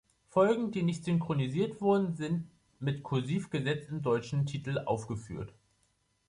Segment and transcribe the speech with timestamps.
[0.29, 5.53] Folgen, die nicht synchronisiert wurden, sind mit kursiv gesetztem deutschen Titel aufgeführt.